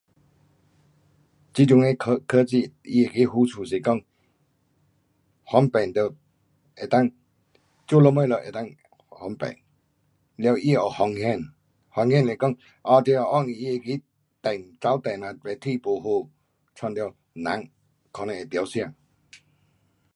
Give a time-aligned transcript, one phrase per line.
[1.53, 4.01] 这阵的科，科技，它那个好处是讲
[5.45, 6.11] 方便得
[6.89, 7.15] 能够，
[7.85, 8.75] 做什么都能够
[9.19, 9.59] 方便，
[10.39, 11.39] 完，它有风险，
[11.93, 12.51] 风险是讲，
[12.81, 14.01] 哦你若它那个
[14.79, 16.27] 跑电咯，嘞天不好，
[16.81, 17.69] 弄到人，
[18.11, 18.91] 可能会中伤。